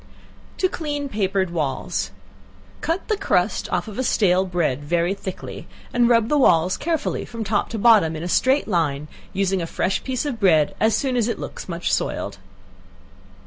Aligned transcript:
To 0.57 0.67
Clean 0.67 1.07
Papered 1.07 1.51
Walls. 1.51 2.09
Cut 2.81 3.07
the 3.07 3.15
crust 3.17 3.69
off 3.71 3.87
of 3.87 4.03
stale 4.03 4.45
bread 4.47 4.83
very 4.83 5.13
thick, 5.13 5.41
and 5.93 6.09
rub 6.09 6.27
the 6.27 6.39
walls 6.39 6.75
carefully 6.75 7.23
from 7.23 7.43
top 7.43 7.69
to 7.69 7.77
bottom, 7.77 8.15
in 8.15 8.23
a 8.23 8.27
straight 8.27 8.67
line, 8.67 9.07
using 9.31 9.61
a 9.61 9.67
fresh 9.67 10.03
piece 10.03 10.25
of 10.25 10.39
bread 10.39 10.73
as 10.79 10.95
soon 10.97 11.15
as 11.15 11.27
it 11.27 11.37
looks 11.37 11.69
much 11.69 11.93
soiled. 11.93 12.39